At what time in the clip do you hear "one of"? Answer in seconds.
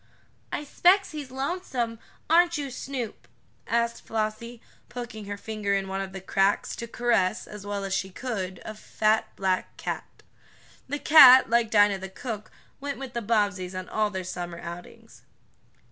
5.87-6.11